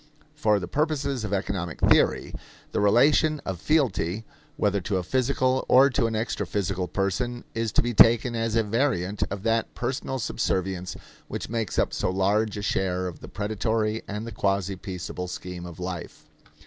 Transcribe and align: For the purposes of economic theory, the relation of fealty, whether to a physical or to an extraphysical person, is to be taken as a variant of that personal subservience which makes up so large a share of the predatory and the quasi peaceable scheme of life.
For 0.33 0.59
the 0.59 0.67
purposes 0.67 1.23
of 1.23 1.31
economic 1.31 1.79
theory, 1.79 2.33
the 2.71 2.79
relation 2.79 3.39
of 3.45 3.61
fealty, 3.61 4.25
whether 4.57 4.81
to 4.81 4.97
a 4.97 5.03
physical 5.03 5.63
or 5.69 5.91
to 5.91 6.07
an 6.07 6.15
extraphysical 6.15 6.91
person, 6.91 7.43
is 7.53 7.71
to 7.73 7.83
be 7.83 7.93
taken 7.93 8.35
as 8.35 8.55
a 8.55 8.63
variant 8.63 9.21
of 9.29 9.43
that 9.43 9.75
personal 9.75 10.17
subservience 10.17 10.95
which 11.27 11.49
makes 11.49 11.77
up 11.77 11.93
so 11.93 12.09
large 12.09 12.57
a 12.57 12.63
share 12.63 13.05
of 13.05 13.19
the 13.19 13.27
predatory 13.29 14.01
and 14.07 14.25
the 14.25 14.31
quasi 14.31 14.75
peaceable 14.75 15.27
scheme 15.27 15.67
of 15.67 15.79
life. 15.79 16.25